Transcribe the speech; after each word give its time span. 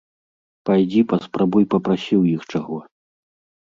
Пайдзі, 0.69 1.01
паспрабуй 1.13 1.69
папрасі 1.77 2.15
ў 2.23 2.37
іх 2.37 2.41
чаго. 2.53 2.85